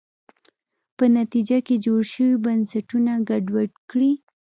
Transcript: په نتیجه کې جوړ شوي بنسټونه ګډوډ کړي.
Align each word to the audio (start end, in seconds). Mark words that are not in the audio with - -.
په 0.97 1.05
نتیجه 1.17 1.57
کې 1.67 1.75
جوړ 1.85 2.01
شوي 2.13 2.35
بنسټونه 2.45 3.11
ګډوډ 3.27 3.71
کړي. 3.89 4.11